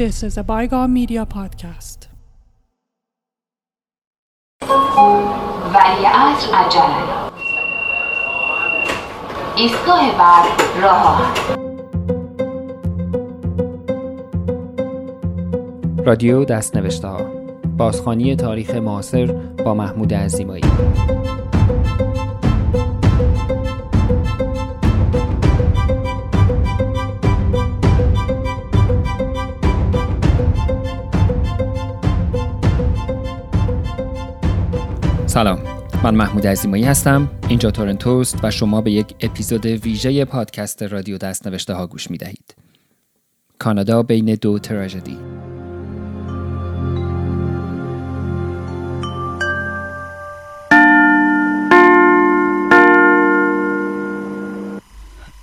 [0.00, 2.08] This is a Bygone Media podcast.
[5.74, 7.30] ولی عصر عجله
[9.56, 10.44] ایستگاه بعد
[10.82, 11.56] راه آهن
[16.06, 17.20] رادیو دست نوشته ها
[17.76, 19.26] بازخانی تاریخ معاصر
[19.64, 20.64] با محمود عزیمایی.
[35.30, 35.58] سلام.
[36.02, 37.30] من محمود عزیمایی هستم.
[37.48, 42.18] اینجا تورنتوست و شما به یک اپیزود ویژه پادکست رادیو دست نوشته ها گوش می
[42.18, 42.54] دهید
[43.58, 45.16] کانادا بین دو تراژدی.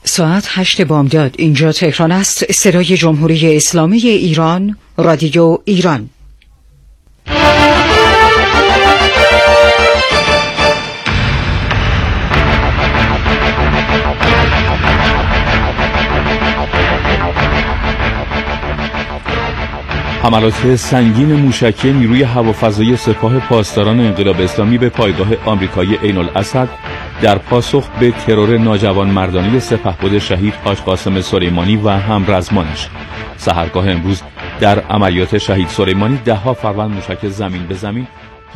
[0.03, 1.35] ساعت هشت بامداد.
[1.38, 2.51] اینجا تهران است.
[2.51, 6.09] صدای جمهوری اسلامی ایران رادیو ایران.
[20.28, 26.69] حملات سنگین موشکی نیروی هوافضایی سپاه پاسداران انقلاب اسلامی به پایگاه آمریکایی عین الاسد
[27.22, 32.89] در پاسخ به ترور ناجوان مردانه سپهبد شهید حاج قاسم سلیمانی و همرزمانش.
[33.38, 34.22] سهرگاه امروز
[34.59, 38.08] در عملیات شهید سلیمانی دهها فروند موشک زمین به زمین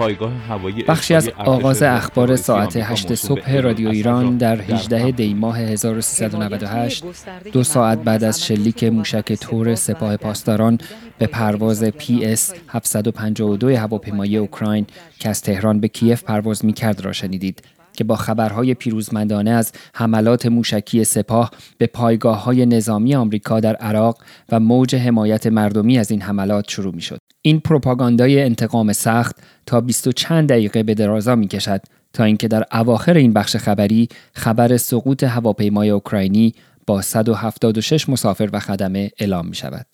[0.02, 4.32] پایگاه هوایی بخشی از آغاز اخبار ساعت آمریکا 8 موسوم به صبح رادیو ایران را
[4.32, 7.04] در 18 دی ماه 1398
[7.52, 10.78] دو ساعت بعد از شلیک موشک تور سپاه پاسداران
[11.18, 14.88] به پرواز PS 752 هواپیمایی اوکراین
[15.20, 17.62] که از تهران به کیف پرواز می کرد را شنیدید.
[17.94, 24.18] که با خبرهای پیروزمندانه از حملات موشکی سپاه به پایگاه های نظامی آمریکا در عراق
[24.52, 27.18] و موج حمایت مردمی از این حملات شروع می شد.
[27.42, 31.82] این پروپاگاندای انتقام سخت تا بیست و چند دقیقه به درازا می کشد
[32.14, 36.54] تا اینکه در اواخر این بخش خبری خبر سقوط هواپیمای اوکراینی
[36.88, 39.86] با 176 مسافر و خدمه اعلام می شود.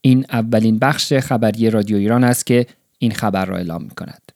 [0.00, 2.66] این اولین بخش خبری رادیو ایران است که
[2.98, 4.33] این خبر را اعلام می کند.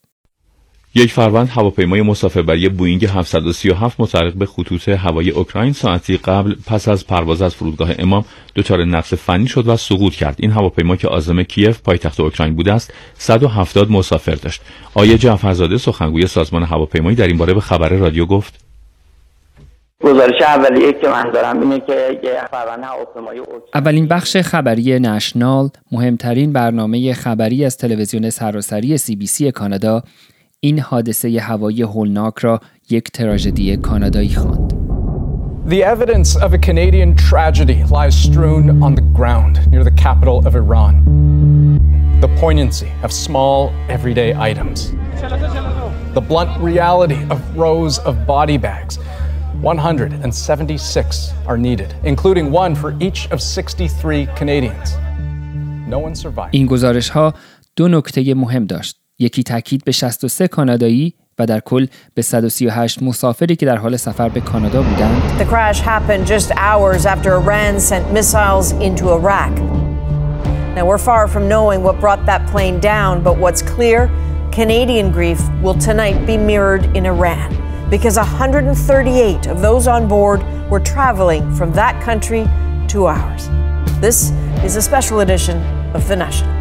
[0.94, 7.06] یک فروند هواپیمای مسافربری بوینگ 737 متعلق به خطوط هوایی اوکراین ساعتی قبل پس از
[7.06, 8.24] پرواز از فرودگاه امام
[8.56, 10.36] دچار نقص فنی شد و سقوط کرد.
[10.38, 14.62] این هواپیما که عازم کیف پایتخت اوکراین بوده است 170 مسافر داشت.
[14.94, 18.68] آیه جعفرزاده سخنگوی سازمان هواپیمایی در این باره به خبر رادیو گفت.
[20.04, 23.42] گزارش اولیه که من دارم اینه که یه فروند هواپیمای
[23.74, 30.02] اولین بخش خبری نشنال مهمترین برنامه خبری از تلویزیون سراسری سی بی سی کانادا
[30.59, 34.73] این حادثه هوایی هولناک را یک تراژدی کانادایی خواند.
[35.67, 40.55] The evidence of a Canadian tragedy lies strewn on the ground near the capital of
[40.55, 40.93] Iran.
[42.19, 44.91] The poignancy of small, everyday items.
[46.13, 48.99] The blunt reality of rows of body bags.
[49.61, 54.97] 176 are needed, including one for each of 63 Canadians.
[55.87, 56.49] No one survived.
[56.51, 57.33] این گزارش ها
[57.75, 58.99] دو نکته مهم داشت.
[59.19, 64.29] یکی تاکید به 63 کانادایی و در کل به 138 مسافری که در حال سفر
[64.29, 69.53] به کانادا بودند The crash happened just hours after Iran sent missiles into Iraq.
[70.75, 74.09] Now, we're far from knowing what brought that plane down, but what's clear
[74.51, 77.49] Canadian grief will tonight be mirrored in Iran
[77.89, 80.41] because 138 of those on board
[80.71, 82.43] were traveling from that country
[82.87, 83.43] to ours.
[84.01, 84.31] This
[84.63, 85.57] is a special edition
[85.93, 86.51] of The National.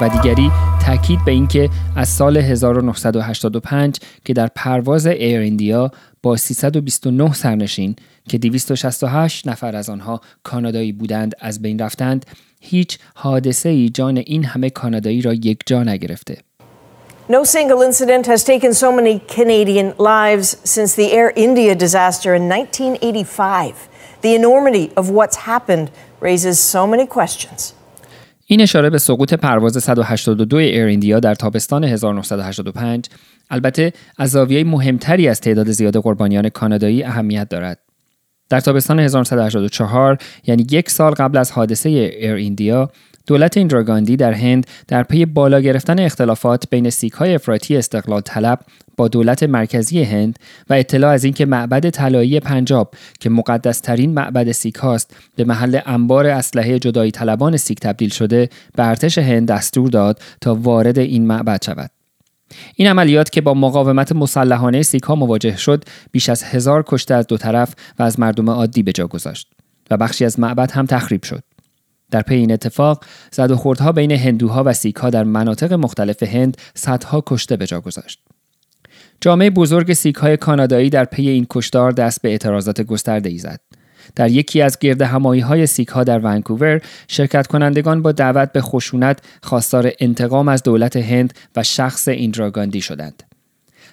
[0.00, 0.50] و دیگری
[0.86, 5.90] تاکید به اینکه از سال 1985 که در پرواز ایر ایندیا
[6.22, 7.96] با 329 سرنشین
[8.28, 12.26] که 268 نفر از آنها کانادایی بودند از بین رفتند
[12.60, 16.38] هیچ حادثه ای جان این همه کانادایی را یک جا نگرفته
[17.28, 22.48] No single incident has taken so many Canadian lives since the Air India disaster in
[22.48, 23.74] 1985.
[24.20, 27.74] The enormity of what's happened raises so many questions.
[28.46, 33.08] این اشاره به سقوط پرواز 182 ایر ایندیا در تابستان 1985
[33.50, 37.78] البته از زاویه مهمتری از تعداد زیاد قربانیان کانادایی اهمیت دارد.
[38.48, 42.90] در تابستان 1984 یعنی یک سال قبل از حادثه ایر ایندیا
[43.26, 48.60] دولت ایندراگاندی در هند در پی بالا گرفتن اختلافات بین سیک های افراطی استقلال طلب
[48.96, 50.38] با دولت مرکزی هند
[50.70, 55.80] و اطلاع از اینکه معبد طلایی پنجاب که مقدس ترین معبد سیک هاست به محل
[55.86, 61.26] انبار اسلحه جدایی طلبان سیک تبدیل شده به ارتش هند دستور داد تا وارد این
[61.26, 61.90] معبد شود.
[62.76, 67.26] این عملیات که با مقاومت مسلحانه سیک ها مواجه شد بیش از هزار کشته از
[67.26, 69.50] دو طرف و از مردم عادی به جا گذاشت
[69.90, 71.42] و بخشی از معبد هم تخریب شد.
[72.10, 76.22] در پی این اتفاق زد و خوردها بین هندوها و سیک ها در مناطق مختلف
[76.22, 78.20] هند صدها کشته به جا گذاشت.
[79.20, 83.60] جامعه بزرگ سیک های کانادایی در پی این کشتار دست به اعتراضات گسترده ای زد.
[84.16, 88.60] در یکی از گرد همایی های سیک ها در ونکوور شرکت کنندگان با دعوت به
[88.60, 93.22] خشونت خواستار انتقام از دولت هند و شخص ایندراگاندی شدند.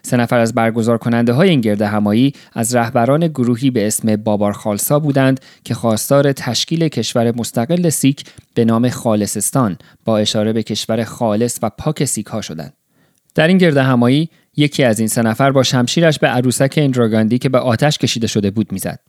[0.04, 4.54] سه نفر از برگزار کننده های این گرد همایی از رهبران گروهی به اسم بابار
[4.54, 11.04] خالسا بودند که خواستار تشکیل کشور مستقل سیک به نام خالصستان با اشاره به کشور
[11.04, 12.74] خالص و پاک سیک ها شدند.
[13.36, 17.50] در این گرد همایی یکی از این سه نفر با شمشیرش به عروسک ایندراگاندی که
[17.50, 19.00] به آتش کشیده شده بود می‌زد.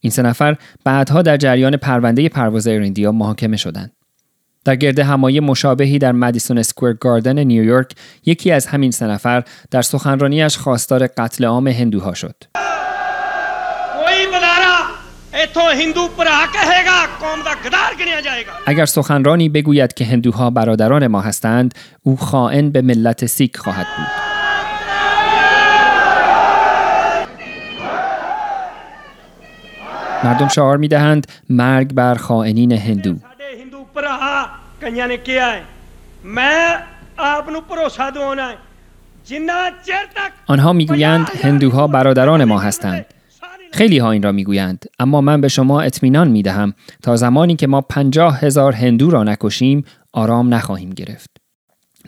[0.00, 3.92] این سه نفر بعدها در جریان پرونده پرواز ایر ایندیا محاکمه شدند.
[4.64, 7.92] در گرد همایی مشابهی در مدیسون اسکویر گاردن نیویورک
[8.26, 12.34] یکی از همین سه نفر در سخنرانیش خواستار قتل عام هندوها شد.
[18.66, 24.32] اگر سخنرانی بگوید که هندوها برادران ما هستند او خائن به ملت سیک خواهد بود.
[30.24, 33.31] مردم شعار می دهند مرگ بر خائنین هندو.
[40.46, 43.06] آنها می‌گویند هندوها برادران ما هستند.
[43.72, 47.66] خیلی ها این را می‌گویند اما من به شما اطمینان می دهم تا زمانی که
[47.66, 51.41] ما پنجاه هزار هندو را نکشیم آرام نخواهیم گرفت.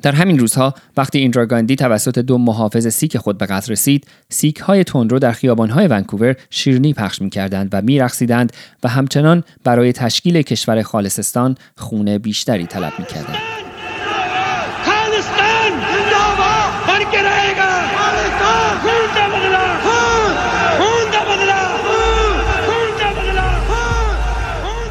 [0.02, 4.58] در همین روزها وقتی ایندرا گاندی توسط دو محافظ سیک خود به قتل رسید سیک
[4.58, 8.52] های تندرو در خیابان های ونکوور شیرنی پخش می کردند و می رخصیدند
[8.82, 13.04] و همچنان برای تشکیل کشور خالصستان خونه بیشتری طلب می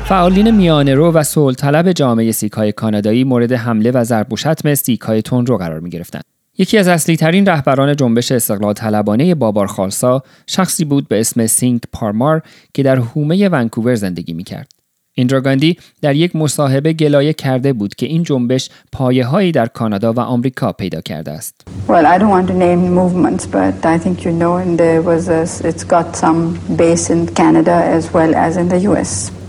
[0.05, 4.75] فعالین میانه رو و صلح طلب جامعه سیکای کانادایی مورد حمله و ضرب و شتم
[4.75, 6.23] سیکای رو قرار می گرفتند.
[6.57, 11.81] یکی از اصلی ترین رهبران جنبش استقلال طلبانه بابار خالسا شخصی بود به اسم سینک
[11.93, 12.41] پارمار
[12.73, 14.71] که در حومه ونکوور زندگی می کرد.
[15.13, 20.19] ایندراگاندی در یک مصاحبه گلایه کرده بود که این جنبش پایه هایی در کانادا و
[20.19, 21.65] آمریکا پیدا کرده است.
[21.87, 25.29] Well, I don't want to name movements, but I think you know, and there was
[25.29, 29.42] a, it's got some base in Canada as well as in the US.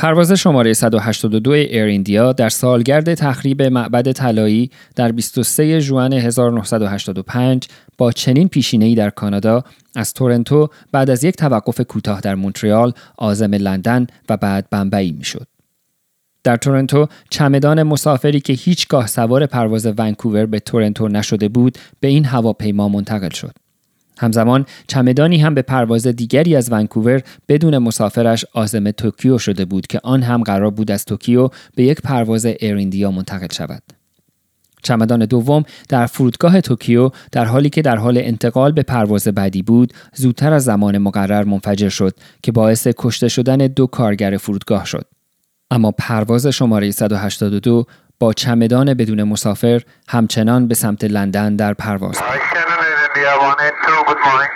[0.00, 7.68] پرواز شماره 182 ایر ایندیا در سالگرد تخریب معبد طلایی در 23 ژوئن 1985
[7.98, 9.64] با چنین پیشینه‌ای در کانادا
[9.96, 15.46] از تورنتو بعد از یک توقف کوتاه در مونترال عازم لندن و بعد بمبئی می‌شد.
[16.44, 22.24] در تورنتو چمدان مسافری که هیچگاه سوار پرواز ونکوور به تورنتو نشده بود به این
[22.24, 23.52] هواپیما منتقل شد.
[24.20, 30.00] همزمان چمدانی هم به پرواز دیگری از ونکوور بدون مسافرش عازم توکیو شده بود که
[30.04, 33.82] آن هم قرار بود از توکیو به یک پرواز ایر ایندیا منتقل شود.
[34.82, 39.92] چمدان دوم در فرودگاه توکیو در حالی که در حال انتقال به پرواز بعدی بود
[40.14, 45.06] زودتر از زمان مقرر منفجر شد که باعث کشته شدن دو کارگر فرودگاه شد.
[45.70, 47.84] اما پرواز شماره 182
[48.18, 52.79] با چمدان بدون مسافر همچنان به سمت لندن در پرواز بود.
[53.16, 54.50] India 182, good morning.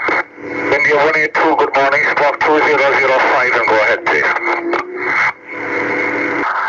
[0.79, 2.03] India 182, good morning.
[2.11, 4.31] Squawk 2005 and go ahead, please.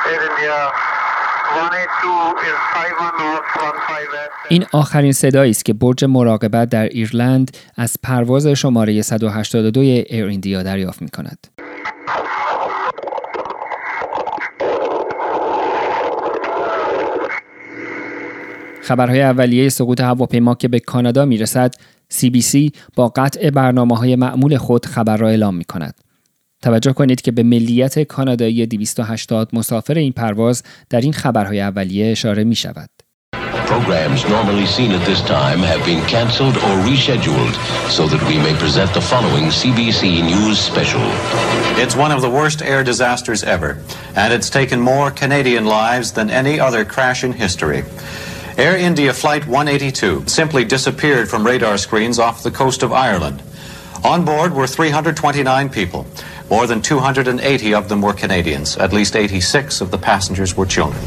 [0.10, 0.58] Air India
[4.50, 10.64] این آخرین صدایی است که برج مراقبت در ایرلند از پرواز شماره 182 ایر ایندیا
[10.64, 11.48] دریافت می کند.
[18.86, 21.74] خبرهای اولیه سقوط هواپیما که به کانادا می‌رسد
[22.14, 25.96] CBC با قطع برنامه های معمول خود خبر را اعلام می کند.
[26.62, 32.44] توجه کنید که به ملیت کانادایی 280 مسافر این پرواز در این خبرهای اولیه اشاره
[32.44, 32.90] می شود.
[33.68, 37.54] Programs normally seen at this time have been cancelled or rescheduled
[37.98, 40.02] so that we may present the following CBC
[40.32, 41.06] News special.
[41.84, 43.72] It's one of the worst air disasters ever,
[44.22, 47.82] and it's taken more Canadian lives than any other crash in history.
[48.57, 53.43] Air India Flight 182 simply disappeared from radar screens off the coast of Ireland.
[54.05, 56.07] On board were 329 people.
[56.51, 58.77] More than 280 of them were Canadians.
[58.77, 61.03] At least 86 of the passengers were children.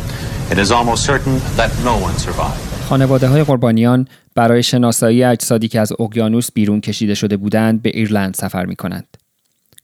[0.52, 2.74] It is almost certain that no one survived.
[2.90, 8.34] خانواده های قربانیان برای شناسایی اجسادی که از اقیانوس بیرون کشیده شده بودند به ایرلند
[8.34, 9.18] سفر می کنند.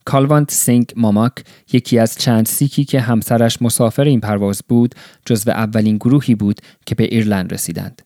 [0.04, 1.32] کالوانت سینک ماماک
[1.73, 4.94] یکی از چند سیکی که همسرش مسافر این پرواز بود
[5.26, 8.02] جزو اولین گروهی بود که به ایرلند رسیدند.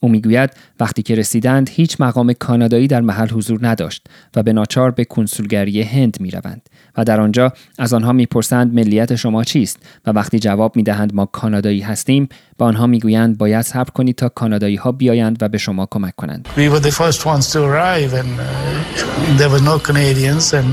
[0.00, 4.06] او می‌گوید وقتی که رسیدند هیچ مقام کانادایی در محل حضور نداشت
[4.36, 9.14] و به ناچار به کنسولگری هند می روند و در آنجا از آنها می‌پرسند ملیت
[9.14, 12.28] شما چیست و وقتی جواب می‌دهند ما کانادایی هستیم
[12.58, 16.48] به آنها می‌گویند باید صبر کنید تا کانادایی ها بیایند و به شما کمک کنند.
[16.56, 20.70] We were the first ones to arrive and uh, there were no Canadians and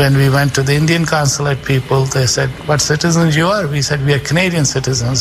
[0.00, 3.64] when we went to the Indian consulate people they said what citizens you are?
[3.76, 5.20] We said we are Canadian citizens.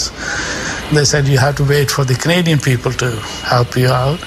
[0.95, 3.09] They said you have to wait for the Canadian people to
[3.53, 4.19] help you out.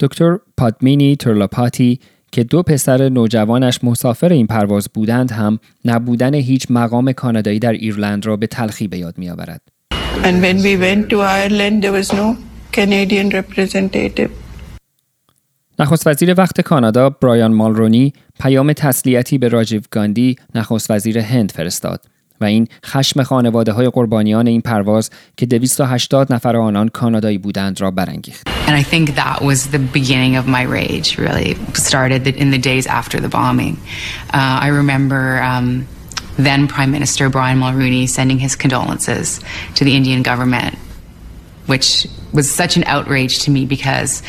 [0.00, 2.00] دکتر پادمینی ترلاپاتی
[2.32, 8.26] که دو پسر نوجوانش مسافر این پرواز بودند هم نبودن هیچ مقام کانادایی در ایرلند
[8.26, 9.71] را به تلخی به یاد میآورد.
[10.27, 12.35] And when we went to Ireland there was no
[12.71, 14.31] Canadian representative.
[15.79, 22.05] نخست وزیر وقت کانادا برایان مالرونی پیام تسلیتی به راجیو گاندی نخست وزیر هند فرستاد
[22.41, 27.91] و این خشم خانواده های قربانیان این پرواز که 280 نفر آنان کانادایی بودند را
[27.91, 28.47] برانگیخت.
[28.67, 32.87] And I think that was the beginning of my rage really started in the days
[32.87, 33.77] after the bombing.
[34.33, 35.87] Uh, I remember um,
[36.37, 39.39] then Prime Minister Brian Mulroney sending his condolences
[39.75, 40.77] to the Indian government
[41.67, 44.23] which was such an outrage to me because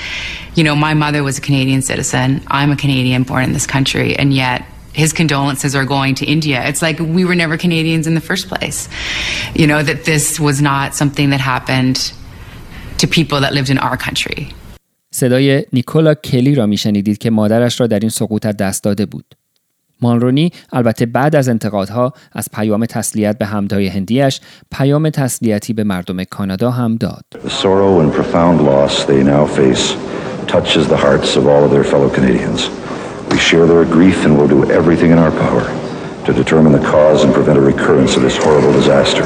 [0.54, 2.42] you know my mother was a Canadian citizen.
[2.48, 6.58] I'm a Canadian born in this country and yet his condolences are going to India.
[6.66, 8.88] It's like we were never Canadians in the first place.
[9.54, 12.12] You know, that this was not something that happened
[12.98, 14.54] to people that lived in our country.
[15.10, 19.34] صدای نیکولا کلی را میشنیدید که مادرش را در این سقوط دست داده بود.
[20.03, 24.41] مانرونی البته بعد از انتقادها از پیام تسلیت به همدای هندیش
[24.71, 27.25] پیام تسلیتی به مردم کانادا هم داد.
[27.33, 29.85] The sorrow and profound loss they now face
[30.55, 32.61] touches the hearts of all of their fellow Canadians.
[33.31, 35.63] We share their grief and will do everything in our power
[36.25, 39.25] to determine the cause and prevent a recurrence of this horrible disaster.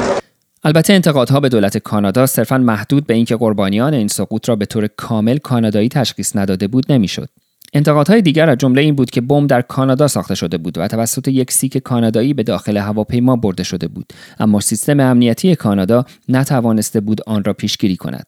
[0.64, 4.86] البته انتقادها به دولت کانادا صرفا محدود به اینکه قربانیان این سقوط را به طور
[4.96, 7.28] کامل کانادایی تشخیص نداده بود نمی‌شد.
[7.72, 11.28] انتقادهای دیگر از جمله این بود که بم در کانادا ساخته شده بود و توسط
[11.28, 17.20] یک سیک کانادایی به داخل هواپیما برده شده بود اما سیستم امنیتی کانادا نتوانسته بود
[17.26, 18.26] آن را پیشگیری کند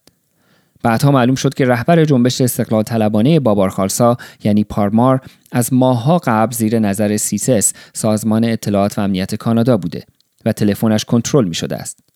[0.83, 5.21] بعدها معلوم شد که رهبر جنبش استقلال طلبانه بابار خالسا یعنی پارمار
[5.53, 10.05] از ماهها قبل زیر نظر CSIS سازمان اطلاعات و امنیت کانادا بوده
[10.45, 12.10] و تلفنش کنترل می شده است.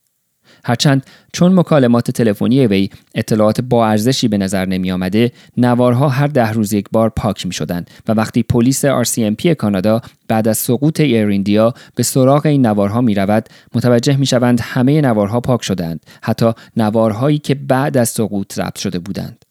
[0.65, 6.53] هرچند چون مکالمات تلفنی وی اطلاعات با ارزشی به نظر نمی آمده نوارها هر ده
[6.53, 11.27] روز یک بار پاک می شدن و وقتی پلیس RCMP کانادا بعد از سقوط ایر
[11.27, 16.53] ایندیا به سراغ این نوارها می رود متوجه می شوند همه نوارها پاک شدند حتی
[16.77, 19.45] نوارهایی که بعد از سقوط ضبط شده بودند.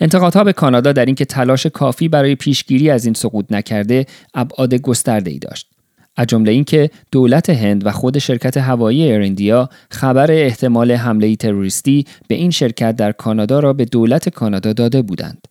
[0.00, 5.30] انتقادها به کانادا در اینکه تلاش کافی برای پیشگیری از این سقوط نکرده ابعاد گسترده
[5.30, 5.68] ای داشت.
[6.16, 12.06] از جمله اینکه دولت هند و خود شرکت هوایی ایر ایندیا خبر احتمال حمله تروریستی
[12.28, 15.48] به این شرکت در کانادا را به دولت کانادا داده بودند.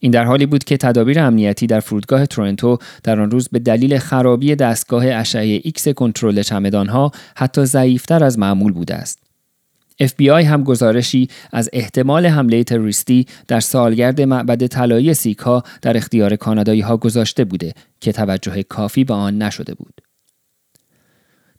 [0.00, 3.98] این در حالی بود که تدابیر امنیتی در فرودگاه تورنتو در آن روز به دلیل
[3.98, 9.19] خرابی دستگاه اشعه ایکس کنترل چمدانها حتی ضعیفتر از معمول بوده است.
[10.00, 16.80] FBI هم گزارشی از احتمال حمله تروریستی در سالگرد معبد طلایی سیکها در اختیار کانادایی
[16.80, 20.00] ها گذاشته بوده که توجه کافی به آن نشده بود.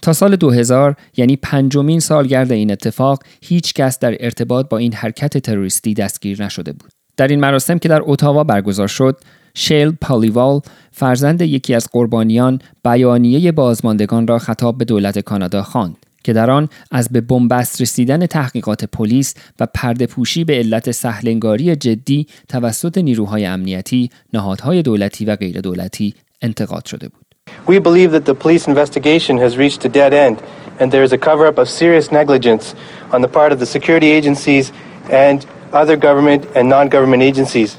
[0.01, 5.38] تا سال 2000 یعنی پنجمین سالگرد این اتفاق هیچ کس در ارتباط با این حرکت
[5.38, 6.91] تروریستی دستگیر نشده بود.
[7.17, 9.19] در این مراسم که در اتاوا برگزار شد،
[9.53, 16.10] شیل پالیوال فرزند یکی از قربانیان بیانیه بازماندگان را خطاب به دولت کانادا خواند.
[16.23, 21.75] که در آن از به بنبست رسیدن تحقیقات پلیس و پرده پوشی به علت سهلنگاری
[21.75, 27.25] جدی توسط نیروهای امنیتی، نهادهای دولتی و غیر دولتی انتقاد شده بود.
[27.67, 30.37] We believe that the police investigation has reached a dead end
[30.79, 32.75] and there is a cover up of serious negligence
[33.11, 34.71] on the part of the security agencies
[35.11, 35.45] and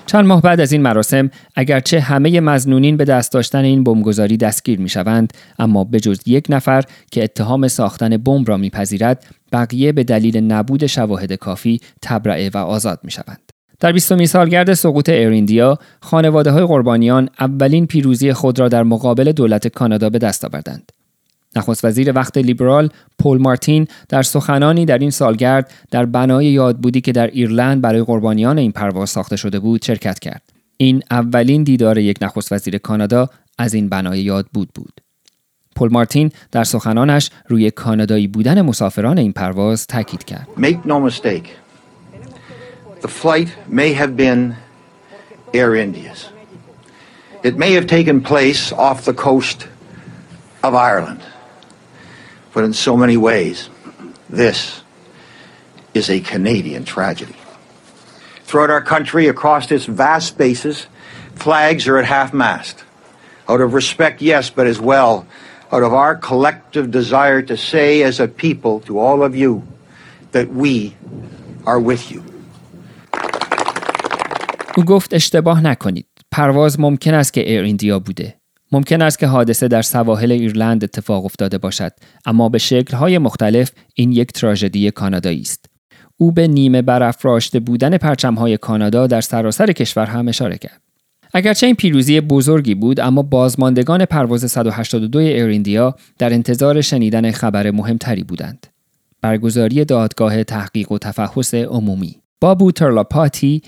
[0.06, 4.80] چند ماه بعد از این مراسم اگرچه همه مزنونین به دست داشتن این بمبگذاری دستگیر
[4.80, 10.04] می شوند اما به جز یک نفر که اتهام ساختن بمب را میپذیرد بقیه به
[10.04, 13.52] دلیل نبود شواهد کافی تبرئه و آزاد می شوند.
[13.80, 19.68] در 20 سالگرد سقوط ایرندیا خانواده های قربانیان اولین پیروزی خود را در مقابل دولت
[19.68, 20.92] کانادا به دست آوردند.
[21.56, 27.12] نخست وزیر وقت لیبرال پول مارتین در سخنانی در این سالگرد در بنای یادبودی که
[27.12, 30.42] در ایرلند برای قربانیان این پرواز ساخته شده بود شرکت کرد.
[30.76, 35.00] این اولین دیدار یک نخست وزیر کانادا از این بنای یادبود بود.
[35.76, 40.48] پول مارتین در سخنانش روی کانادایی بودن مسافران این پرواز تاکید کرد.
[40.56, 41.48] Make no mistake.
[43.00, 44.54] The flight may have been
[45.54, 46.28] Air India's.
[47.42, 49.66] It may have taken place off the coast
[50.62, 51.20] of Ireland.
[52.53, 53.69] But in so many ways,
[54.29, 54.81] this
[55.93, 57.35] is a Canadian tragedy.
[58.47, 60.87] Throughout our country, across its vast spaces,
[61.35, 62.83] flags are at half mast.
[63.49, 65.25] Out of respect, yes, but as well,
[65.71, 69.63] out of our collective desire to say as a people to all of you
[70.31, 70.95] that we
[71.65, 72.23] are with you.
[74.77, 76.05] او گفت اشتباه نکنید.
[76.31, 78.33] پرواز ممکن است که ایر ایندیا بوده.
[78.72, 81.92] ممکن است که حادثه در سواحل ایرلند اتفاق افتاده باشد
[82.24, 85.64] اما به شکل‌های مختلف این یک تراژدی کانادایی است.
[86.16, 90.80] او به نیمه برافراشته بودن پرچم‌های کانادا در سراسر کشور هم اشاره کرد.
[91.34, 97.70] اگرچه این پیروزی بزرگی بود اما بازماندگان پرواز 182 ایر ایندیا در انتظار شنیدن خبر
[97.70, 98.66] مهمتری بودند.
[99.20, 103.62] برگزاری دادگاه تحقیق و تفحص عمومی بابو ترلاپاتی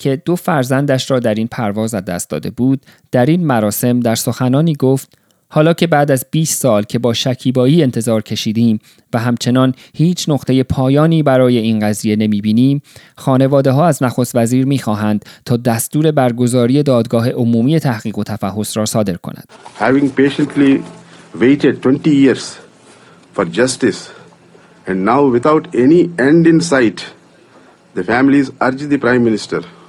[0.00, 4.14] که دو فرزندش را در این پرواز از دست داده بود در این مراسم در
[4.14, 8.78] سخنانی گفت حالا که بعد از 20 سال که با شکیبایی انتظار کشیدیم
[9.14, 12.82] و همچنان هیچ نقطه پایانی برای این قضیه نمی بینیم
[13.16, 18.76] خانواده ها از نخست وزیر می خواهند تا دستور برگزاری دادگاه عمومی تحقیق و تفحص
[18.76, 19.44] را صادر کند.
[19.78, 20.82] Having patiently
[21.40, 22.58] waited 20 years
[23.34, 24.10] for justice
[24.86, 27.04] and now without any end in sight
[27.94, 29.79] the families urge the prime minister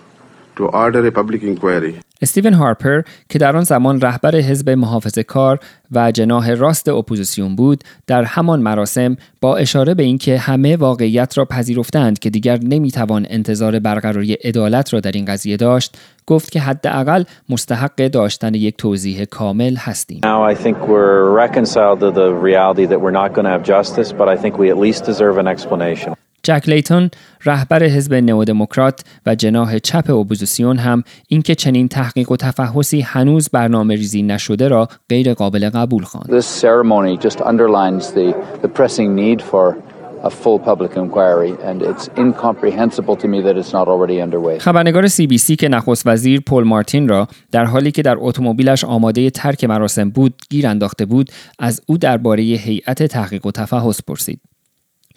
[0.58, 2.02] to order a public inquiry.
[2.22, 5.60] استیون هارپر که در آن زمان رهبر حزب محافظه کار
[5.92, 11.46] و جناح راست اپوزیسیون بود در همان مراسم با اشاره به اینکه همه واقعیت را
[11.46, 17.24] پذیرفتند که دیگر نمی‌توان انتظار برقراری عدالت را در این قضیه داشت گفت که حداقل
[17.50, 20.22] مستحق داشتن یک توضیح کامل هستیم.
[20.24, 24.12] Now I think we're reconciled to the reality that we're not going to have justice
[24.12, 26.14] but I think we at least deserve an explanation.
[26.44, 27.10] جک لیتون
[27.46, 33.96] رهبر حزب نئودموکرات و جناح چپ اپوزیسیون هم اینکه چنین تحقیق و تفحصی هنوز برنامه
[33.96, 36.40] ریزی نشده را غیر قابل قبول خواند.
[36.40, 39.76] This ceremony just underlines the, the pressing need for
[40.24, 44.60] a full public inquiry and it's incomprehensible to me that it's not already underway.
[44.60, 48.84] خبرنگار سی بی سی که نخست وزیر پل مارتین را در حالی که در اتومبیلش
[48.84, 51.30] آماده ترک مراسم بود گیر انداخته بود
[51.60, 54.42] از او درباره هیئت تحقیق و تفحص پرسید.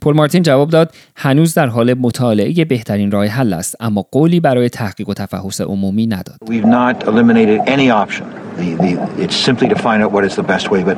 [0.02, 4.68] پل مارتین جواب داد هنوز در حال مطالعه بهترین راه حل است اما قولی برای
[4.68, 6.37] تحقیق و تفحص عمومی نداد.
[6.44, 8.44] We've not eliminated any option.
[8.57, 10.96] The, the, it's simply to find out what is the best way, but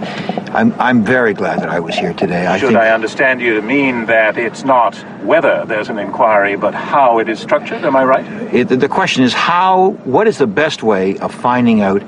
[0.59, 2.47] I'm, I'm very glad that I was here today.
[2.47, 4.93] I Should think I understand you to mean that it's not
[5.33, 7.83] whether there's an inquiry, but how it is structured?
[7.85, 8.25] Am I right?
[8.53, 9.73] it, the question is how,
[10.05, 12.03] what is the best way of finding out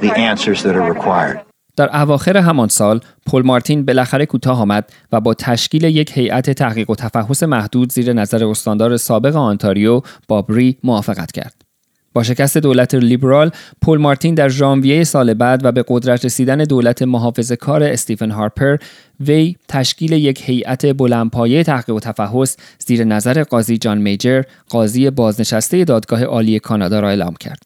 [0.00, 1.45] the answers that are required?
[1.76, 6.90] در اواخر همان سال پل مارتین بالاخره کوتاه آمد و با تشکیل یک هیئت تحقیق
[6.90, 11.66] و تفحص محدود زیر نظر استاندار سابق آنتاریو بابری موافقت کرد.
[12.12, 13.50] با شکست دولت لیبرال
[13.82, 18.76] پل مارتین در ژانویه سال بعد و به قدرت رسیدن دولت محافظه کار استیفن هارپر
[19.20, 25.84] وی تشکیل یک هیئت بلندپایه تحقیق و تفحص زیر نظر قاضی جان میجر قاضی بازنشسته
[25.84, 27.62] دادگاه عالی کانادا را اعلام کرد.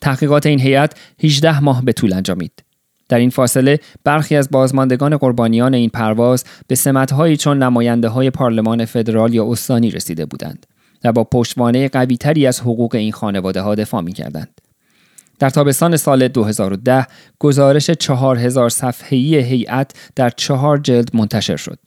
[0.00, 2.69] تحقیقات این هیئت 18 ماه به طول انجامید.
[3.10, 8.84] در این فاصله برخی از بازماندگان قربانیان این پرواز به سمتهایی چون نماینده های پارلمان
[8.84, 10.66] فدرال یا استانی رسیده بودند
[11.04, 14.60] و با پشتوانه قویتری از حقوق این خانواده ها دفاع می کردند.
[15.38, 17.06] در تابستان سال 2010
[17.38, 21.78] گزارش 4000 صفحه‌ای هیئت در چهار جلد منتشر شد.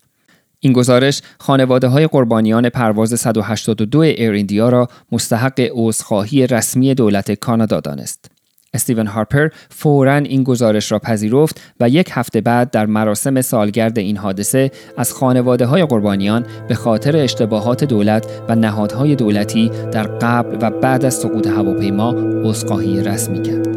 [0.59, 7.79] این گزارش خانواده های قربانیان پرواز 182 ایر ایندیا را مستحق عذرخواهی رسمی دولت کانادا
[7.79, 8.32] دانست.
[8.73, 14.17] استیون هارپر فورا این گزارش را پذیرفت و یک هفته بعد در مراسم سالگرد این
[14.17, 20.69] حادثه از خانواده های قربانیان به خاطر اشتباهات دولت و نهادهای دولتی در قبل و
[20.69, 22.11] بعد از سقوط هواپیما
[22.43, 23.67] عذرخواهی رسمی کرد.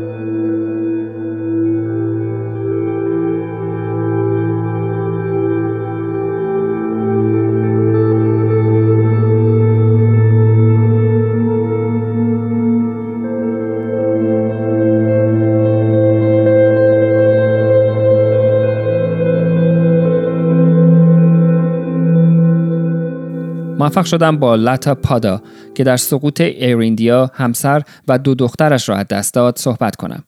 [23.86, 25.42] موفق شدم با لتا پادا
[25.74, 30.24] که در سقوط ایر ایندیا همسر و دو دخترش را از دست داد صحبت کنم.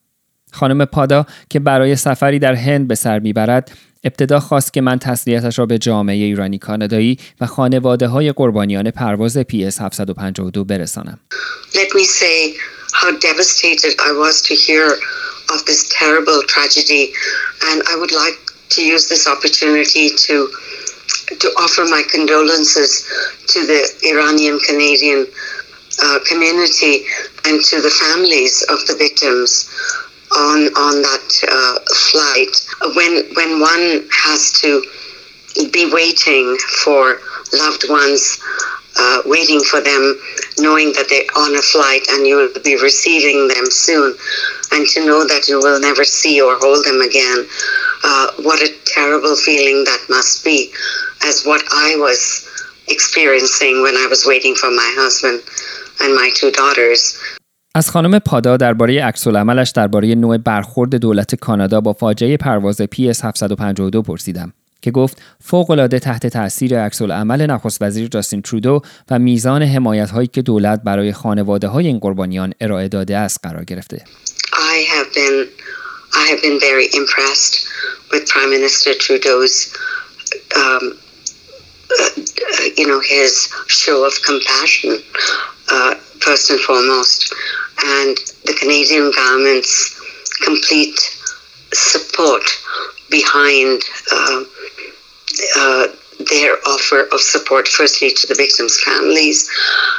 [0.53, 3.71] خانم پادا که برای سفری در هند به سر می‌برد
[4.05, 9.39] ابتدا خواست که من تسلیتش را به جامعه ایرانی کانادایی و خانواده های قربانیان پرواز
[9.39, 11.21] PS 752 برسانم.
[11.73, 12.55] Let me say
[12.93, 14.87] how devastated I was to hear
[15.55, 17.05] of this terrible tragedy
[17.71, 18.39] and I would like
[18.75, 20.35] to use this opportunity to
[21.39, 23.05] to offer my condolences
[23.49, 25.27] to the Iranian Canadian
[26.03, 27.05] uh, community
[27.45, 29.69] and to the families of the victims
[30.37, 31.79] on on that uh,
[32.11, 32.55] flight.
[32.95, 34.83] When when one has to
[35.73, 37.21] be waiting for
[37.53, 38.39] loved ones
[38.98, 40.04] uh, waiting for them,
[40.60, 44.16] knowing that they're on a flight and you will be receiving them soon,
[44.72, 47.40] and to know that you will never see or hold them again.
[48.04, 50.72] Uh, what a terrible feeling that must be,
[51.24, 52.48] as what I was
[52.88, 55.42] experiencing when I was waiting for my husband
[56.02, 57.16] and my two daughters.
[57.76, 63.24] از خانم پادا درباره عکس عملش درباره نوع برخورد دولت کانادا با فاجعه پرواز PS
[63.24, 69.63] 752 پرسیدم که گفت فوق‌العاده تحت تاثیر عکس عمل نخست وزیر جاستین ترودو و میزان
[69.63, 74.05] حمایت هایی که دولت برای خانواده های این قربانیان ارائه داده است قرار گرفته.
[74.53, 75.47] I have been
[76.23, 77.55] I have been very impressed
[78.11, 79.57] with Prime Minister Trudeau's
[80.57, 80.85] um,
[81.99, 82.11] uh,
[82.79, 83.33] you know his
[83.83, 84.93] show of compassion
[85.75, 87.19] uh, first and foremost
[87.99, 88.15] and
[88.49, 89.73] the Canadian government's
[90.49, 90.99] complete
[91.73, 92.45] support
[93.11, 94.43] behind uh,
[95.57, 95.87] uh,
[96.31, 99.49] their offer of support firstly to the victims' families.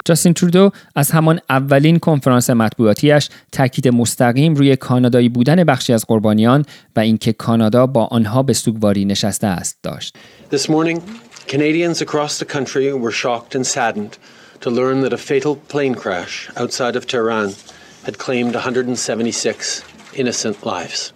[0.05, 6.65] جاستین ترودو از همان اولین کنفرانس مطبوعاتیش تاکید مستقیم روی کانادایی بودن بخشی از قربانیان
[6.95, 10.15] و اینکه کانادا با آنها به سوگواری نشسته است داشت.
[10.51, 11.01] This morning,
[11.47, 14.17] Canadians across the country were shocked and saddened
[14.61, 17.49] to learn that a fatal plane crash outside of Tehran
[18.05, 19.83] had claimed 176
[20.15, 21.13] innocent lives.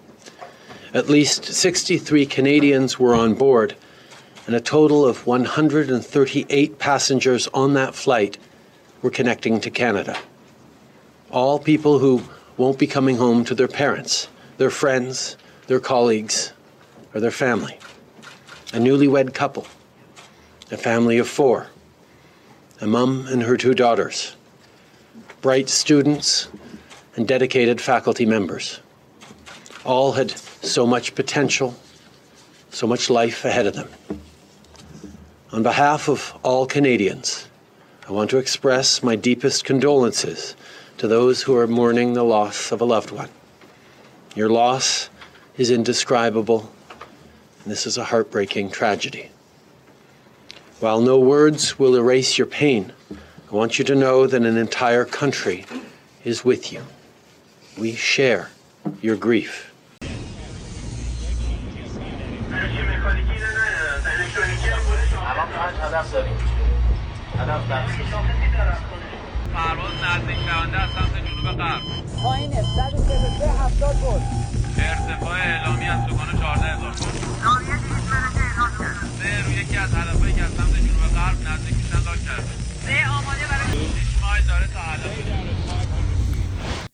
[0.94, 3.76] At least 63 Canadians were on board,
[4.46, 8.38] and a total of 138 passengers on that flight
[9.02, 10.16] were connecting to Canada.
[11.32, 12.22] All people who
[12.58, 14.28] won't be coming home to their parents,
[14.58, 16.54] their friends, their colleagues,
[17.16, 17.80] or their family.
[18.72, 19.66] A newlywed couple,
[20.72, 21.68] a family of four,
[22.82, 24.36] a mum and her two daughters,
[25.42, 26.50] bright students,
[27.16, 28.80] and dedicated faculty members.
[29.86, 30.32] All had
[30.64, 31.76] so much potential,
[32.72, 33.90] so much life ahead of them.
[35.52, 37.48] On behalf of all Canadians,
[38.08, 40.56] I want to express my deepest condolences
[40.98, 43.30] to those who are mourning the loss of a loved one.
[44.36, 45.10] Your loss
[45.58, 46.72] is indescribable,
[47.64, 49.30] and this is a heartbreaking tragedy.
[50.80, 55.06] While no words will erase your pain, I want you to know that an entire
[55.06, 55.66] country
[56.24, 56.84] is with you.
[57.78, 58.50] We share
[59.02, 59.73] your grief.
[69.54, 71.82] پرواز نزدیک شونده از سمت جنوب غرب.
[72.24, 74.22] پایین 133 70 بود
[74.78, 79.78] ارتفاع اعلامی از سکان 14 هزار فوت ناویه 200 درجه اعلام کرده سه روی یکی
[79.78, 82.54] از هدفهایی که از سمت جنوب غرب نزدیک میشن لاک کرده.
[82.86, 85.83] سه آماده برای 6 مایل داره تا هدف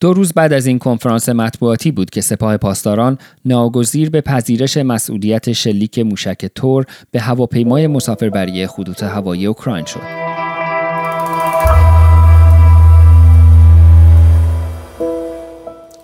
[0.02, 5.52] دو روز بعد از این کنفرانس مطبوعاتی بود که سپاه پاسداران ناگزیر به پذیرش مسئولیت
[5.52, 10.29] شلیک موشک تور به هواپیمای مسافربری خطوط هوایی اوکراین شد.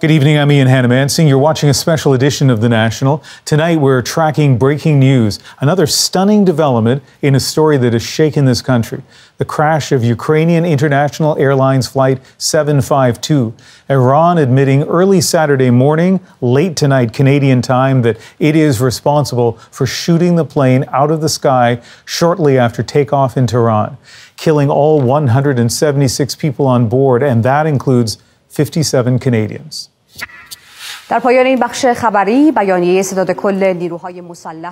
[0.05, 1.27] Good evening, I'm Ian Hannamansing.
[1.27, 3.23] You're watching a special edition of The National.
[3.43, 8.61] Tonight, we're tracking breaking news, another stunning development in a story that has shaken this
[8.61, 9.01] country
[9.39, 13.55] the crash of Ukrainian International Airlines Flight 752.
[13.89, 20.35] Iran admitting early Saturday morning, late tonight Canadian time, that it is responsible for shooting
[20.35, 23.97] the plane out of the sky shortly after takeoff in Tehran,
[24.37, 29.89] killing all 176 people on board, and that includes 57 Canadians.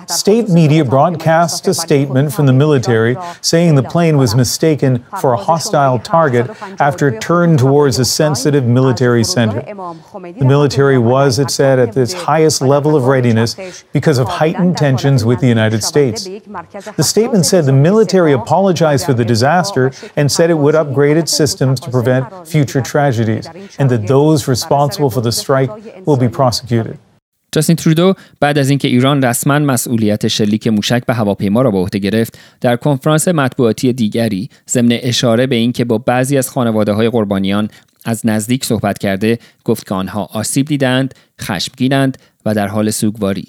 [0.08, 5.36] State media broadcast a statement from the military saying the plane was mistaken for a
[5.36, 9.60] hostile target after it turned towards a sensitive military center.
[9.62, 15.24] The military was, it said, at its highest level of readiness because of heightened tensions
[15.24, 16.24] with the United States.
[16.24, 21.30] The statement said the military apologized for the disaster and said it would upgrade its
[21.30, 23.46] systems to prevent future tragedies
[23.78, 25.70] and that those responsible for the strike
[26.04, 26.96] will be prosecuted.
[27.52, 31.98] جاستین ترودو بعد از اینکه ایران رسما مسئولیت شلیک موشک به هواپیما را به عهده
[31.98, 37.68] گرفت در کنفرانس مطبوعاتی دیگری ضمن اشاره به اینکه با بعضی از خانواده های قربانیان
[38.04, 43.44] از نزدیک صحبت کرده گفت که آنها آسیب دیدند خشمگینند و در حال سوگواری.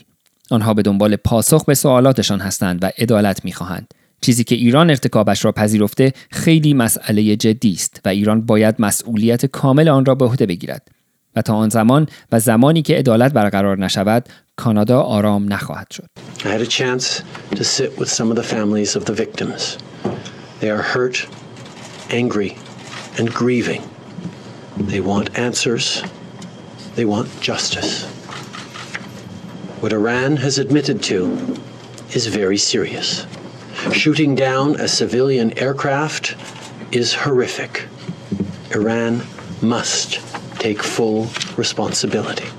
[0.51, 3.93] آنها به دنبال پاسخ به سوالاتشان هستند و عدالت می‌خواهند.
[4.21, 9.89] چیزی که ایران ارتکابش را پذیرفته خیلی مسئله جدی است و ایران باید مسئولیت کامل
[9.89, 10.88] آن را به عهده بگیرد.
[11.37, 16.07] و تا آن زمان و زمانی که عدالت برقرار نشود کانادا آرام نخواهد شد.
[16.40, 17.22] I had a chance
[17.57, 19.79] to sit with some of the families of the victims.
[20.61, 21.26] They are hurt,
[22.11, 22.57] angry,
[23.18, 23.83] and grieving.
[24.92, 26.03] They want answers.
[26.96, 27.92] They want justice.
[29.81, 31.16] What Iran has admitted to
[32.18, 33.26] is very serious.
[33.92, 36.24] Shooting down a civilian aircraft
[36.92, 37.88] is horrific.
[38.79, 39.22] Iran
[39.62, 40.20] must
[40.65, 41.21] take full
[41.63, 42.49] responsibility.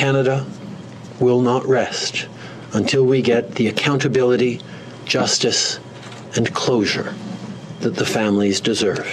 [0.00, 0.36] Canada
[1.24, 2.14] will not rest
[2.78, 4.54] until we get the accountability,
[5.16, 5.62] justice,
[6.36, 7.10] and closure
[7.82, 9.08] that the families deserve.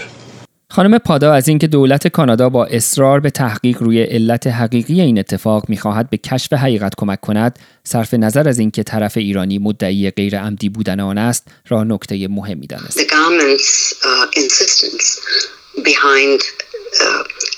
[0.69, 5.69] خانم پادا از اینکه دولت کانادا با اصرار به تحقیق روی علت حقیقی این اتفاق
[5.69, 10.69] می‌خواهد به کشف حقیقت کمک کند صرف نظر از اینکه طرف ایرانی مدعی غیر عمدی
[10.69, 12.99] بودن آن است را نکته مهمی دانست.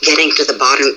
[0.01, 0.87] Getting to the bottom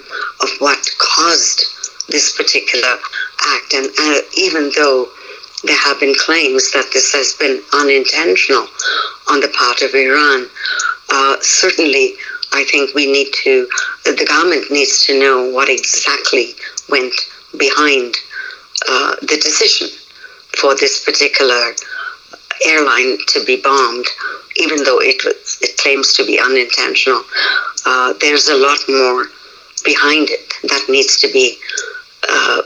[0.42, 1.64] of what caused
[2.08, 2.98] this particular
[3.46, 5.08] act and uh, even though
[5.64, 8.66] there have been claims that this has been unintentional
[9.28, 10.48] on the part of Iran
[11.12, 12.14] uh, certainly,
[12.52, 13.68] I think we need to,
[14.04, 16.54] the government needs to know what exactly
[16.88, 17.14] went
[17.58, 18.16] behind
[18.88, 19.88] uh, the decision
[20.58, 21.74] for this particular
[22.64, 24.06] airline to be bombed,
[24.56, 25.22] even though it,
[25.60, 27.22] it claims to be unintentional.
[27.86, 29.20] Uh, there's a lot more
[29.84, 31.46] behind it that needs to be
[32.32, 32.60] uh,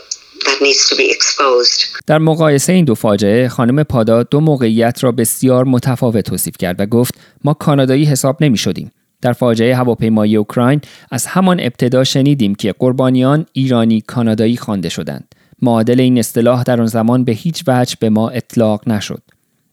[0.46, 2.02] that needs to be exposed.
[2.06, 6.86] در مقایسه این دو فاجعه خانم پادا دو موقعیت را بسیار متفاوت توصیف کرد و
[6.86, 8.92] گفت ما کانادایی حساب نمی شدیم.
[9.22, 15.34] در فاجعه هواپیمایی اوکراین از همان ابتدا شنیدیم که قربانیان ایرانی کانادایی خوانده شدند.
[15.62, 19.22] معادل این اصطلاح در آن زمان به هیچ وجه به ما اطلاق نشد.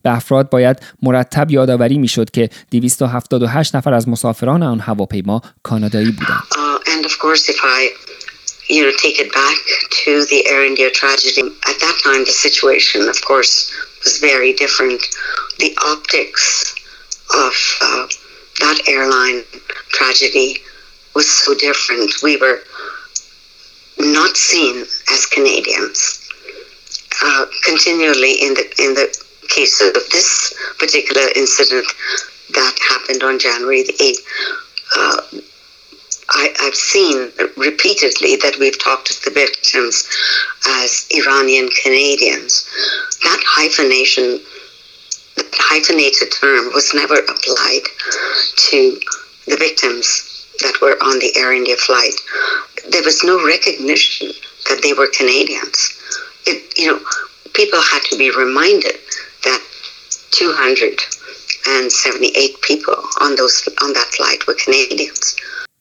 [0.02, 6.42] به افراد باید مرتب یادآوری میشد که 278 نفر از مسافران آن هواپیما کانادایی بودند.
[6.54, 6.68] Uh,
[8.68, 9.58] you know, take it back
[10.04, 11.42] to the Air India tragedy.
[11.70, 13.72] At that time, the situation, of course,
[14.04, 15.00] was very different.
[15.58, 16.74] The optics
[17.46, 18.06] of uh,
[18.60, 19.42] that airline
[19.88, 20.58] tragedy
[21.14, 22.12] was so different.
[22.22, 22.60] We were
[23.98, 25.98] not seen as Canadians.
[27.24, 29.06] Uh, continually, in the in the
[29.47, 31.85] case of this particular incident
[32.53, 34.25] that happened on January the eighth.
[34.95, 35.21] Uh,
[36.35, 40.07] I, have seen repeatedly that we've talked to the victims
[40.67, 42.65] as Iranian Canadians.
[43.23, 44.39] That hyphenation,
[45.35, 47.85] that hyphenated term, was never applied
[48.69, 48.99] to
[49.47, 52.15] the victims that were on the Air India flight.
[52.89, 54.31] There was no recognition
[54.69, 55.99] that they were Canadians.
[56.45, 56.99] It, you know,
[57.53, 58.97] people had to be reminded
[59.43, 59.61] that
[60.31, 65.35] 278 people on those on that flight were Canadians.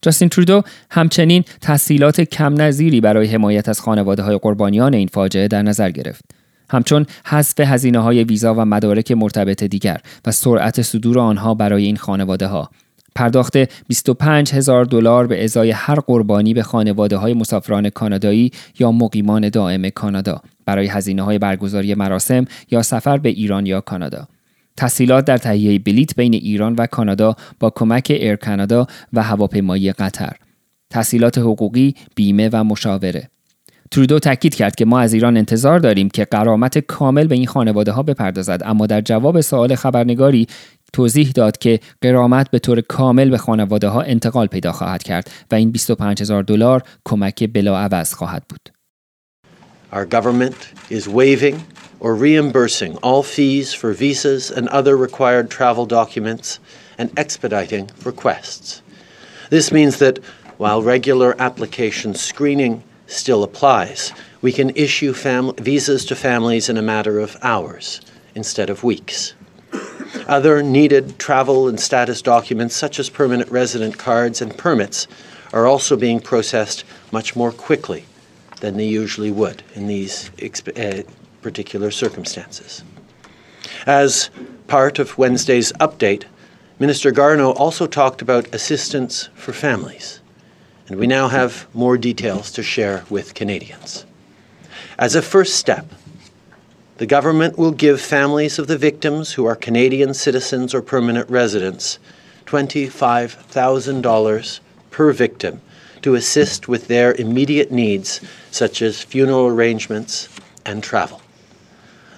[0.04, 5.62] جاستین ترودو همچنین تسهیلات کم نظیری برای حمایت از خانواده های قربانیان این فاجعه در
[5.62, 6.24] نظر گرفت.
[6.70, 11.96] همچون حذف هزینه های ویزا و مدارک مرتبط دیگر و سرعت صدور آنها برای این
[11.96, 12.70] خانواده ها.
[13.14, 13.56] پرداخت
[13.88, 19.88] 25 هزار دلار به ازای هر قربانی به خانواده های مسافران کانادایی یا مقیمان دائم
[19.88, 24.28] کانادا برای هزینه های برگزاری مراسم یا سفر به ایران یا کانادا.
[24.76, 30.36] تسهیلات در تهیه بلیت بین ایران و کانادا با کمک ایر کانادا و هواپیمایی قطر
[30.90, 33.28] تسهیلات حقوقی بیمه و مشاوره
[33.90, 37.92] ترودو تاکید کرد که ما از ایران انتظار داریم که قرامت کامل به این خانواده
[37.92, 40.46] ها بپردازد اما در جواب سوال خبرنگاری
[40.93, 45.55] توضیح داد که قرامت به طور کامل به خانواده ها انتقال پیدا خواهد کرد و
[45.55, 48.69] این 25 هزار دلار کمک بلاعوض خواهد بود.
[49.93, 51.55] Our government is waiving
[51.99, 56.59] or reimbursing all fees for visas and other required travel documents
[56.97, 58.81] and expediting requests.
[59.49, 60.19] This means that
[60.57, 64.11] while regular application screening still applies,
[64.41, 68.01] we can issue fam- visas to families in a matter of hours
[68.35, 69.33] instead of weeks.
[70.26, 75.06] Other needed travel and status documents, such as permanent resident cards and permits,
[75.52, 78.04] are also being processed much more quickly
[78.60, 81.02] than they usually would in these uh,
[81.42, 82.84] particular circumstances.
[83.86, 84.30] As
[84.68, 86.24] part of Wednesday's update,
[86.78, 90.20] Minister Garneau also talked about assistance for families,
[90.88, 94.06] and we now have more details to share with Canadians.
[94.98, 95.86] As a first step,
[97.02, 101.98] the government will give families of the victims who are Canadian citizens or permanent residents
[102.46, 104.60] $25,000
[104.92, 105.60] per victim
[106.02, 108.20] to assist with their immediate needs,
[108.52, 110.28] such as funeral arrangements
[110.64, 111.20] and travel.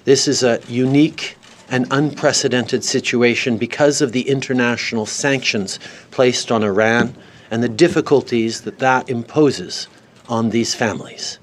[0.03, 1.35] This is a unique
[1.67, 5.79] and unprecedented situation because of the international sanctions
[6.11, 7.15] placed on Iran
[7.49, 9.87] and the difficulties that that imposes
[10.29, 11.39] on these families.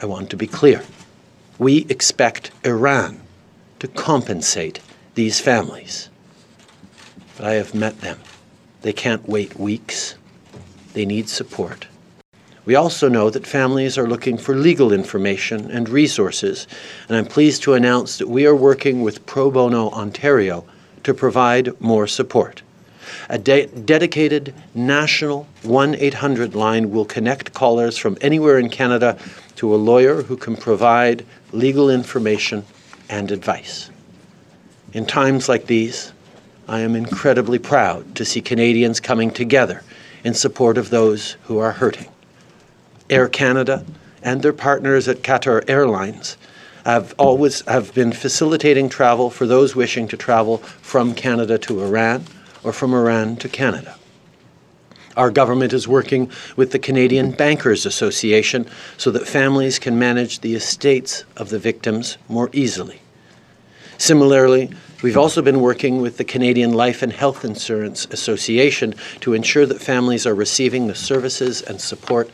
[0.00, 0.84] I want to be clear.
[1.58, 3.20] We expect Iran
[3.78, 4.80] to compensate
[5.14, 6.10] these families.
[7.36, 8.20] But I have met them.
[8.82, 10.16] They can't wait weeks.
[10.92, 11.86] They need support.
[12.66, 16.66] We also know that families are looking for legal information and resources,
[17.08, 20.64] and I'm pleased to announce that we are working with Pro Bono Ontario
[21.04, 22.62] to provide more support.
[23.28, 29.18] A de- dedicated national 1 800 line will connect callers from anywhere in Canada
[29.56, 32.64] to a lawyer who can provide legal information
[33.08, 33.90] and advice.
[34.92, 36.12] In times like these,
[36.68, 39.82] I am incredibly proud to see Canadians coming together
[40.24, 42.08] in support of those who are hurting.
[43.08, 43.84] Air Canada
[44.22, 46.36] and their partners at Qatar Airlines
[46.84, 52.24] have always have been facilitating travel for those wishing to travel from Canada to Iran
[52.65, 53.95] or from Iran to Canada.
[55.17, 58.65] Our government is working with the Canadian Bankers Association
[58.97, 63.01] so that families can manage the estates of the victims more easily.
[63.97, 64.69] Similarly,
[65.03, 69.81] we've also been working with the Canadian Life and Health Insurance Association to ensure that
[69.81, 72.31] families are receiving the services and support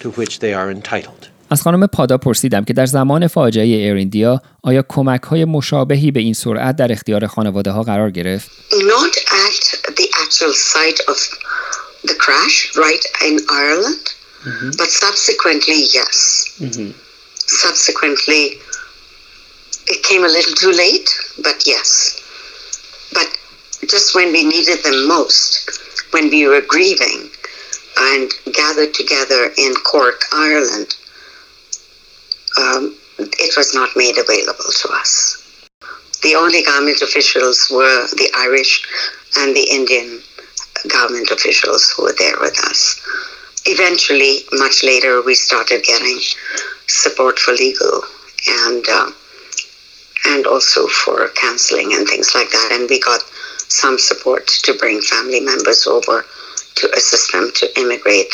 [0.00, 1.28] to which they are entitled.
[1.50, 6.20] از خانم پادا پرسیدم که در زمان فاجعه ایر ایندیا آیا کمک های مشابهی به
[6.20, 9.25] این سرعت در اختیار خانواده ها قرار گرفت؟ Not at the
[10.37, 11.17] actual site of
[12.03, 14.13] the crash, right in Ireland,
[14.77, 16.59] but subsequently, yes.
[17.47, 18.59] Subsequently,
[19.87, 21.09] it came a little too late,
[21.41, 22.21] but yes.
[23.13, 23.27] But
[23.89, 27.29] just when we needed them most, when we were grieving
[27.97, 30.95] and gathered together in Cork, Ireland,
[32.59, 35.43] um, it was not made available to us.
[36.21, 38.85] The only government officials were the Irish
[39.37, 40.21] and the Indian
[40.88, 43.00] government officials who were there with us.
[43.66, 46.18] Eventually, much later, we started getting
[46.86, 48.02] support for legal
[48.66, 49.10] and uh,
[50.32, 52.68] and also for counseling and things like that.
[52.72, 53.22] And we got
[53.68, 56.24] some support to bring family members over
[56.74, 58.32] to assist them to immigrate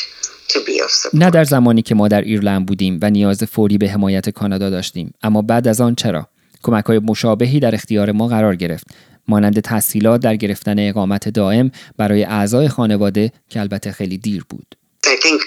[0.52, 1.14] to be of support.
[1.14, 5.14] نه در زمانی که ما در ایرلند بودیم و نیاز فوری به حمایت کانادا داشتیم
[5.22, 6.28] اما بعد از آن چرا
[6.62, 8.86] کمک های مشابهی در اختیار ما قرار گرفت
[9.27, 15.17] مانند تسهیلات در گرفتن اقامت دائم برای اعضای خانواده که البته خیلی دیر بود I
[15.25, 15.41] think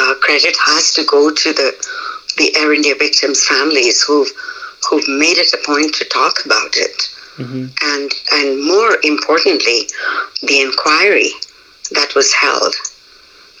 [0.00, 1.68] uh, credit has to go to the
[2.40, 4.32] the Air India victims' families who've
[4.86, 6.96] who've made it a point to talk about it,
[7.92, 9.80] and and more importantly,
[10.48, 11.30] the inquiry
[11.92, 12.74] that was held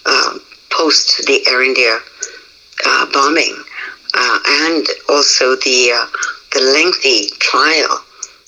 [0.06, 0.38] uh,
[0.70, 1.94] post the Air India
[2.86, 3.54] uh, bombing,
[4.14, 6.06] uh, and also the uh,
[6.54, 7.92] the lengthy trial.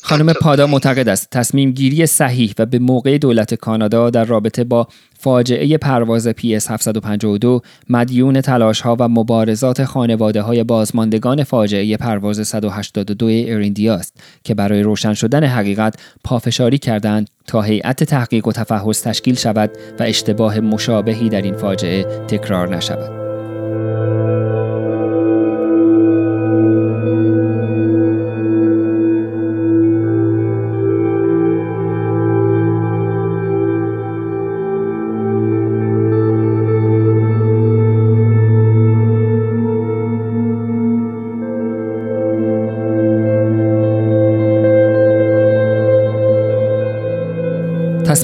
[0.07, 4.89] خانم پادا معتقد است تصمیم گیری صحیح و به موقع دولت کانادا در رابطه با
[5.19, 13.27] فاجعه پرواز PS 752 مدیون تلاش ها و مبارزات خانواده های بازماندگان فاجعه پرواز 182
[13.27, 19.35] ایریندیا است که برای روشن شدن حقیقت پافشاری کردند تا هیئت تحقیق و تفحص تشکیل
[19.35, 23.24] شود و اشتباه مشابهی در این فاجعه تکرار نشود.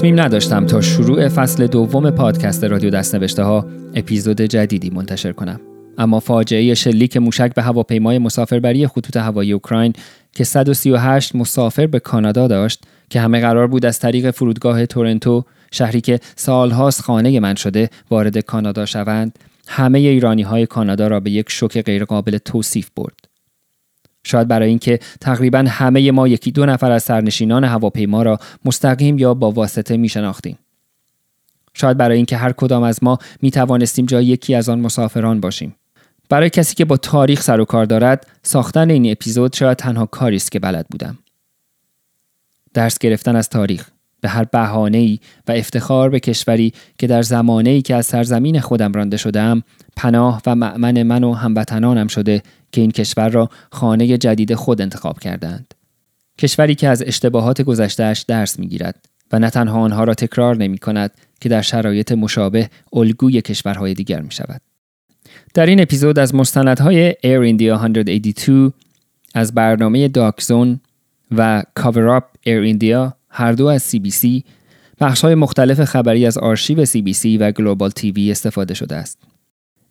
[0.01, 5.59] تصمیم نداشتم تا شروع فصل دوم پادکست رادیو دستنوشته ها اپیزود جدیدی منتشر کنم.
[5.97, 9.93] اما فاجعه شلیک موشک به هواپیمای مسافربری خطوط هوایی اوکراین
[10.33, 16.01] که 138 مسافر به کانادا داشت که همه قرار بود از طریق فرودگاه تورنتو شهری
[16.01, 21.49] که سالهاست خانه من شده وارد کانادا شوند همه ایرانی های کانادا را به یک
[21.49, 23.30] شوک غیرقابل توصیف برد.
[24.23, 29.33] شاید برای اینکه تقریبا همه ما یکی دو نفر از سرنشینان هواپیما را مستقیم یا
[29.33, 30.57] با واسطه می شناختیم.
[31.73, 35.75] شاید برای اینکه هر کدام از ما می توانستیم جای یکی از آن مسافران باشیم.
[36.29, 40.35] برای کسی که با تاریخ سر و کار دارد، ساختن این اپیزود شاید تنها کاری
[40.35, 41.17] است که بلد بودم.
[42.73, 43.90] درس گرفتن از تاریخ
[44.21, 49.17] به هر بهانه‌ای و افتخار به کشوری که در زمانه‌ای که از سرزمین خودم رانده
[49.17, 49.63] شدم
[49.95, 55.19] پناه و معمن من و هموطنانم شده که این کشور را خانه جدید خود انتخاب
[55.19, 55.73] کردند.
[56.37, 61.11] کشوری که از اشتباهات گذشتهش درس می‌گیرد و نه تنها آنها را تکرار نمی کند
[61.41, 64.61] که در شرایط مشابه الگوی کشورهای دیگر می شود.
[65.53, 68.71] در این اپیزود از مستندهای Air India 182
[69.33, 70.79] از برنامه داکزون
[71.31, 74.41] و Cover Up Air India هر دو از CBC
[75.01, 79.19] بخش های مختلف خبری از آرشیو CBC و گلوبال تیوی استفاده شده است.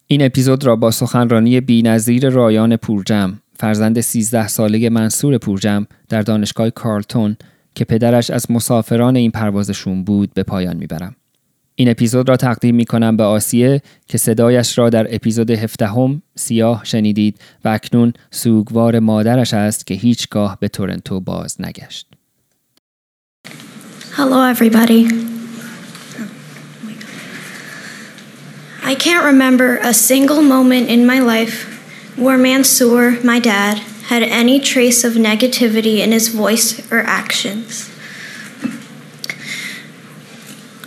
[0.07, 6.71] این اپیزود را با سخنرانی بینظیر رایان پورجم فرزند 13 ساله منصور پورجم در دانشگاه
[6.71, 7.37] کارلتون
[7.75, 11.17] که پدرش از مسافران این پروازشون بود به پایان می‌برم.
[11.75, 16.81] این اپیزود را تقدیم می کنم به آسیه که صدایش را در اپیزود هفدهم سیاه
[16.85, 22.20] شنیدید و اکنون سوگوار مادرش است که هیچگاه به تورنتو باز نگشت.
[24.15, 25.07] Hello, everybody.
[28.83, 34.59] I can't remember a single moment in my life where Mansoor, my dad, had any
[34.59, 37.89] trace of negativity in his voice or actions.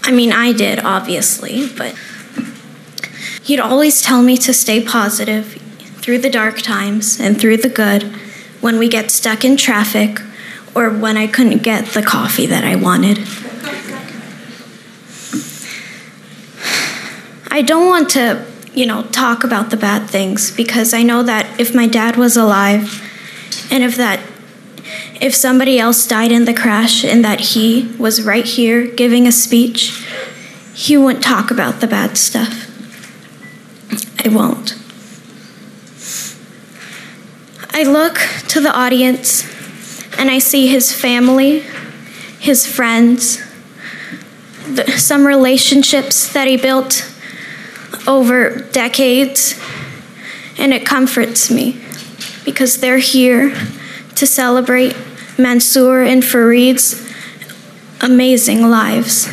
[0.03, 1.95] I mean, I did, obviously, but
[3.41, 5.53] he'd always tell me to stay positive
[6.01, 8.03] through the dark times and through the good
[8.59, 10.19] when we get stuck in traffic
[10.75, 13.19] or when I couldn't get the coffee that I wanted.
[17.51, 21.59] I don't want to, you know, talk about the bad things because I know that
[21.59, 22.99] if my dad was alive
[23.71, 24.19] and if that
[25.21, 29.31] if somebody else died in the crash and that he was right here giving a
[29.31, 30.03] speech,
[30.73, 32.69] he wouldn't talk about the bad stuff.
[34.25, 34.75] I won't.
[37.69, 38.17] I look
[38.49, 39.52] to the audience
[40.23, 41.65] and I see his family,
[42.39, 43.43] his friends,
[44.65, 47.13] the, some relationships that he built
[48.07, 49.59] over decades,
[50.57, 51.83] and it comforts me
[52.45, 53.53] because they're here
[54.15, 54.95] to celebrate
[55.37, 57.05] Mansoor and Fareed's
[57.99, 59.29] amazing lives.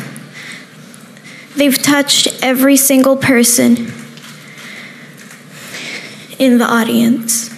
[1.55, 3.93] They've touched every single person
[6.37, 7.49] in the audience.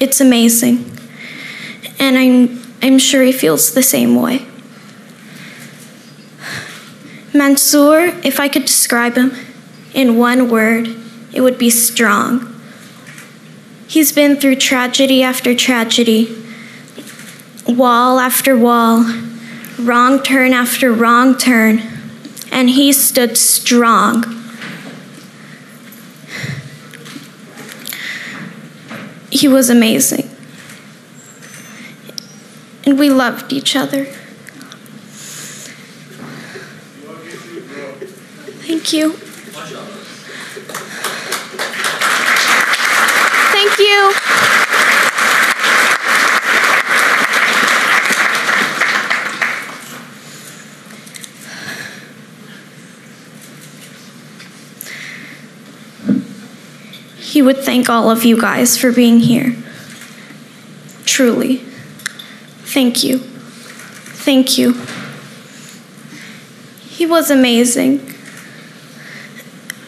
[0.00, 0.89] It's amazing.
[2.00, 4.46] And I'm, I'm sure he feels the same way.
[7.32, 9.32] Mansoor, if I could describe him
[9.94, 10.88] in one word,
[11.32, 12.60] it would be strong.
[13.86, 16.36] He's been through tragedy after tragedy,
[17.66, 19.04] wall after wall,
[19.78, 21.82] wrong turn after wrong turn,
[22.50, 24.24] and he stood strong.
[29.30, 30.29] He was amazing.
[32.90, 34.04] And we loved each other.
[38.66, 39.12] Thank you.
[43.52, 44.12] Thank you.
[57.20, 59.54] He would thank all of you guys for being here.
[61.04, 61.69] Truly.
[62.72, 63.18] Thank you.
[63.18, 64.74] Thank you.
[66.80, 68.14] He was amazing.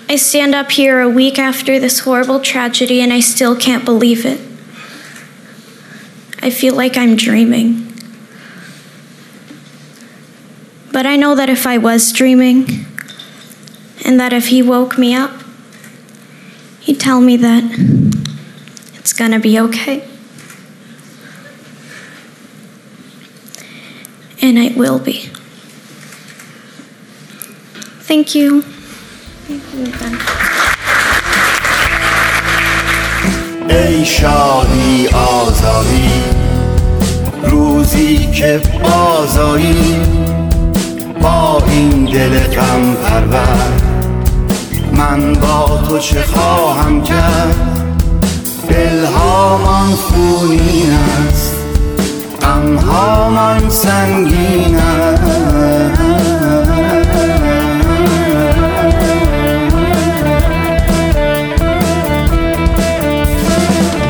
[0.08, 4.26] I stand up here a week after this horrible tragedy and I still can't believe
[4.26, 4.40] it.
[6.42, 7.92] I feel like I'm dreaming.
[10.92, 12.86] But I know that if I was dreaming,
[14.04, 15.30] and that if he woke me up,
[16.80, 17.62] he'd tell me that
[18.98, 20.11] it's gonna be okay.
[24.44, 25.30] And it will be.
[28.08, 28.64] Thank you.
[33.68, 36.10] ای شادی آزادی
[37.42, 40.00] روزی که بازایی
[41.20, 43.72] با این دل غم پرور
[44.92, 47.56] من با تو چه خواهم کرد
[48.68, 51.51] دلهامان خونین است
[52.42, 55.22] غمهامان سنگین است.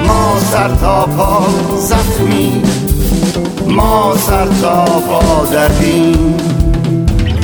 [0.07, 1.47] ما سر تا پا
[1.79, 2.63] زخمی
[3.69, 6.37] ما سر تا پا دردیم.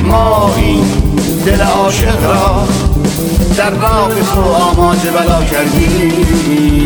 [0.03, 0.83] ما این
[1.45, 2.67] دل عاشق را
[3.57, 6.79] در راه تو آماده بلا کردیم.